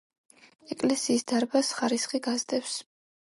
[0.75, 2.73] ეკლესიის დარბაზს ხარისხი გასდევს.